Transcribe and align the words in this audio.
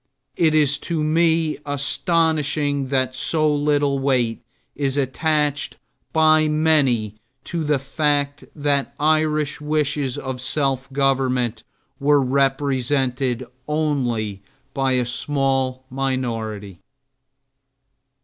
It 0.35 0.55
is 0.55 0.79
to 0.79 1.03
me 1.03 1.59
astonishing 1.63 2.87
that 2.87 3.15
so 3.15 3.53
little 3.53 3.99
weight 3.99 4.41
is 4.75 4.97
attached 4.97 5.77
by 6.11 6.47
many 6.47 7.17
to 7.43 7.63
the 7.63 7.77
fact 7.77 8.45
that 8.55 8.95
Irish 8.99 9.61
wishes 9.61 10.17
of 10.17 10.41
self 10.41 10.91
government 10.91 11.63
were 11.99 12.19
represented 12.19 13.45
only 13.67 14.41
by 14.73 14.93
a 14.93 15.05
small 15.05 15.85
minority. 15.91 16.79